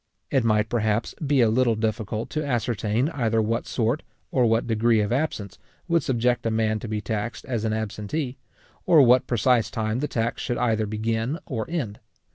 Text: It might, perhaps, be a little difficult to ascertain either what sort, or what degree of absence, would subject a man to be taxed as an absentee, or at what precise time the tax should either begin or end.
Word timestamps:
It 0.31 0.43
might, 0.43 0.67
perhaps, 0.67 1.13
be 1.23 1.41
a 1.41 1.49
little 1.51 1.75
difficult 1.75 2.31
to 2.31 2.43
ascertain 2.43 3.09
either 3.09 3.39
what 3.39 3.67
sort, 3.67 4.01
or 4.31 4.47
what 4.47 4.65
degree 4.65 4.99
of 4.99 5.13
absence, 5.13 5.59
would 5.87 6.01
subject 6.01 6.43
a 6.47 6.49
man 6.49 6.79
to 6.79 6.87
be 6.87 7.01
taxed 7.01 7.45
as 7.45 7.65
an 7.65 7.73
absentee, 7.73 8.39
or 8.87 8.99
at 9.01 9.05
what 9.05 9.27
precise 9.27 9.69
time 9.69 9.99
the 9.99 10.07
tax 10.07 10.41
should 10.41 10.57
either 10.57 10.87
begin 10.87 11.37
or 11.45 11.69
end. 11.69 11.99